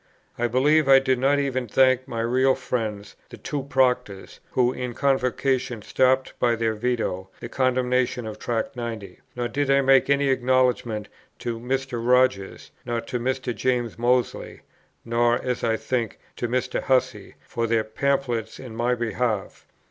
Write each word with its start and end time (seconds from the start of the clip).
I 0.35 0.47
believe 0.47 0.87
I 0.87 0.97
did 0.97 1.19
not 1.19 1.37
even 1.37 1.67
thank 1.67 2.07
my 2.07 2.21
real 2.21 2.55
friends, 2.55 3.15
the 3.29 3.37
two 3.37 3.61
Proctors, 3.61 4.39
who 4.53 4.73
in 4.73 4.95
Convocation 4.95 5.83
stopped 5.83 6.33
by 6.39 6.55
their 6.55 6.73
Veto 6.73 7.29
the 7.39 7.47
condemnation 7.49 8.25
of 8.25 8.39
Tract 8.39 8.75
90; 8.75 9.19
nor 9.35 9.47
did 9.47 9.69
I 9.69 9.81
make 9.81 10.09
any 10.09 10.29
acknowledgment 10.29 11.07
to 11.37 11.59
Mr. 11.59 12.03
Rogers, 12.03 12.71
nor 12.83 12.99
to 13.01 13.19
Mr. 13.19 13.53
James 13.55 13.99
Mozley, 13.99 14.61
nor, 15.05 15.39
as 15.39 15.63
I 15.63 15.77
think, 15.77 16.17
to 16.37 16.47
Mr. 16.47 16.81
Hussey, 16.81 17.35
for 17.47 17.67
their 17.67 17.83
pamphlets 17.83 18.59
in 18.59 18.75
my 18.75 18.95
behalf. 18.95 19.67